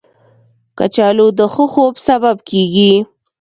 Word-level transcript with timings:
کچالو 0.77 1.27
د 1.37 1.39
ښه 1.53 1.65
خوب 1.73 1.93
سبب 2.07 2.37
کېږي 2.49 2.93